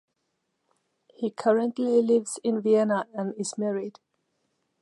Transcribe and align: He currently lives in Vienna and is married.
He 1.13 1.29
currently 1.29 2.01
lives 2.01 2.39
in 2.43 2.59
Vienna 2.63 3.05
and 3.13 3.35
is 3.37 3.55
married. 3.55 3.99